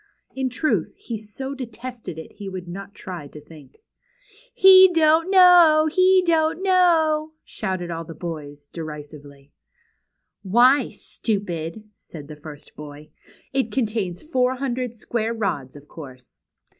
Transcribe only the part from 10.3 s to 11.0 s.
BEHIND THE WARDROBE. 59 ^^Why,